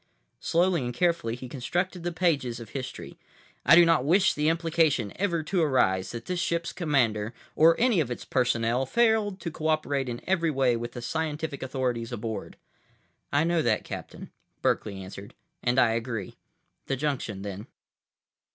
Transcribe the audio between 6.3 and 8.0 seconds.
ship's commander, or any